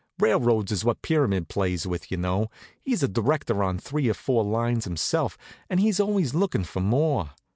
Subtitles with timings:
[0.17, 2.47] Railroads is what Pyramid plays with, you know.
[2.83, 5.37] He's a director on three or four lines himself,
[5.69, 7.29] and is always lookin' for more.